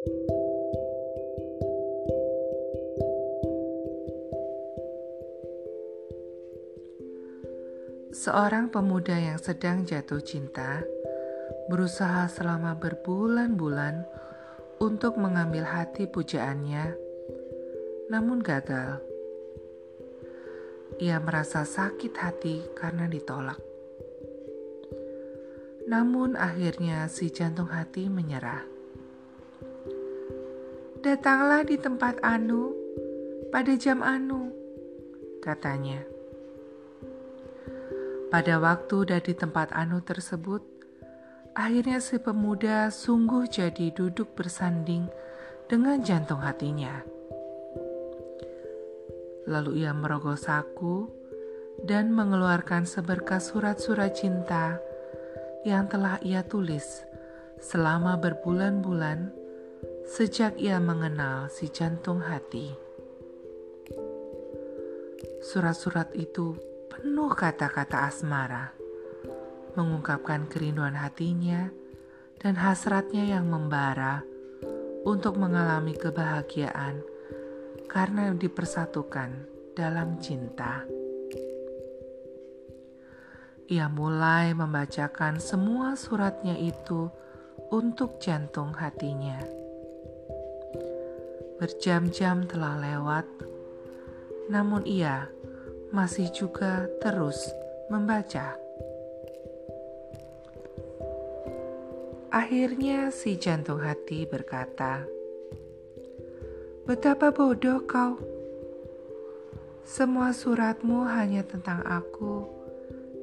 Seorang 0.00 0.16
pemuda 8.72 9.20
yang 9.20 9.36
sedang 9.36 9.84
jatuh 9.84 10.24
cinta 10.24 10.80
berusaha 11.68 12.32
selama 12.32 12.80
berbulan-bulan 12.80 14.08
untuk 14.80 15.20
mengambil 15.20 15.68
hati 15.68 16.08
pujaannya, 16.08 16.96
namun 18.08 18.40
gagal. 18.40 19.04
Ia 20.96 21.20
merasa 21.20 21.68
sakit 21.68 22.16
hati 22.16 22.64
karena 22.72 23.04
ditolak. 23.04 23.60
Namun 25.84 26.40
akhirnya 26.40 27.04
si 27.12 27.28
jantung 27.28 27.68
hati 27.68 28.08
menyerah. 28.08 28.79
Datanglah 31.00 31.64
di 31.64 31.80
tempat 31.80 32.20
Anu 32.20 32.76
pada 33.48 33.72
jam 33.72 34.04
Anu, 34.04 34.52
katanya. 35.40 36.04
Pada 38.28 38.60
waktu 38.60 39.08
dari 39.08 39.32
tempat 39.32 39.72
Anu 39.72 40.04
tersebut, 40.04 40.60
akhirnya 41.56 42.04
si 42.04 42.20
pemuda 42.20 42.92
sungguh 42.92 43.48
jadi 43.48 43.96
duduk 43.96 44.36
bersanding 44.36 45.08
dengan 45.72 46.04
jantung 46.04 46.44
hatinya. 46.44 47.00
Lalu 49.48 49.80
ia 49.80 49.96
merogoh 49.96 50.36
saku 50.36 51.08
dan 51.88 52.12
mengeluarkan 52.12 52.84
seberkas 52.84 53.56
surat-surat 53.56 54.12
cinta 54.12 54.76
yang 55.64 55.88
telah 55.88 56.20
ia 56.20 56.44
tulis 56.44 57.08
selama 57.56 58.20
berbulan-bulan 58.20 59.39
sejak 60.08 60.56
ia 60.56 60.80
mengenal 60.80 61.52
si 61.52 61.68
jantung 61.68 62.24
hati. 62.24 62.72
Surat-surat 65.40 66.12
itu 66.16 66.56
penuh 66.88 67.32
kata-kata 67.32 68.08
asmara, 68.08 68.72
mengungkapkan 69.76 70.48
kerinduan 70.48 70.96
hatinya 70.96 71.72
dan 72.40 72.56
hasratnya 72.56 73.24
yang 73.24 73.48
membara 73.48 74.24
untuk 75.04 75.40
mengalami 75.40 75.96
kebahagiaan 75.96 77.00
karena 77.88 78.32
dipersatukan 78.36 79.48
dalam 79.72 80.20
cinta. 80.20 80.84
Ia 83.70 83.86
mulai 83.86 84.50
membacakan 84.50 85.38
semua 85.38 85.94
suratnya 85.94 86.58
itu 86.58 87.06
untuk 87.70 88.18
jantung 88.18 88.74
hatinya. 88.74 89.38
Berjam-jam 91.60 92.48
telah 92.48 92.80
lewat, 92.80 93.28
namun 94.48 94.80
ia 94.88 95.28
masih 95.92 96.32
juga 96.32 96.88
terus 97.04 97.36
membaca. 97.92 98.56
Akhirnya 102.32 103.12
si 103.12 103.36
jantung 103.36 103.84
hati 103.84 104.24
berkata, 104.24 105.04
"Betapa 106.88 107.28
bodoh 107.28 107.84
kau! 107.84 108.16
Semua 109.84 110.32
suratmu 110.32 111.04
hanya 111.12 111.44
tentang 111.44 111.84
aku 111.84 112.46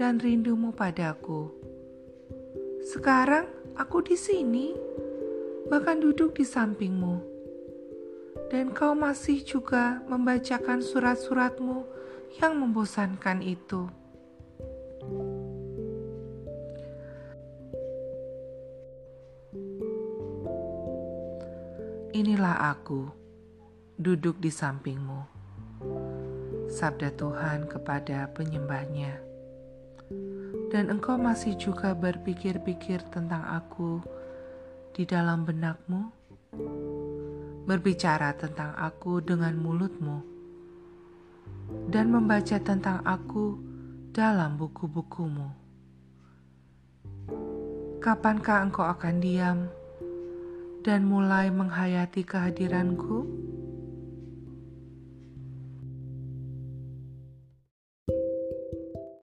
dan 0.00 0.16
rindumu 0.16 0.72
padaku. 0.72 1.52
Sekarang 2.86 3.44
aku 3.76 4.00
di 4.00 4.16
sini, 4.16 4.72
bahkan 5.68 6.00
duduk 6.00 6.38
di 6.38 6.46
sampingmu, 6.46 7.31
dan 8.52 8.68
kau 8.76 8.92
masih 8.92 9.40
juga 9.40 10.04
membacakan 10.12 10.84
surat-suratmu 10.84 11.88
yang 12.36 12.60
membosankan 12.60 13.40
itu. 13.40 13.88
Inilah 22.12 22.76
aku, 22.76 23.08
duduk 23.96 24.36
di 24.36 24.52
sampingmu. 24.52 25.24
Sabda 26.68 27.08
Tuhan 27.16 27.64
kepada 27.72 28.28
penyembahnya. 28.36 29.16
Dan 30.68 30.92
engkau 30.92 31.16
masih 31.16 31.56
juga 31.56 31.96
berpikir-pikir 31.96 33.00
tentang 33.08 33.48
aku 33.48 34.04
di 34.92 35.08
dalam 35.08 35.48
benakmu? 35.48 36.12
Berbicara 37.62 38.34
tentang 38.34 38.74
aku 38.74 39.22
dengan 39.22 39.54
mulutmu 39.54 40.18
dan 41.88 42.10
membaca 42.10 42.58
tentang 42.58 43.00
aku 43.06 43.56
dalam 44.10 44.58
buku-bukumu. 44.58 45.48
Kapankah 48.02 48.66
engkau 48.66 48.82
akan 48.82 49.16
diam 49.22 49.58
dan 50.82 51.06
mulai 51.06 51.54
menghayati 51.54 52.26
kehadiranku? 52.26 53.30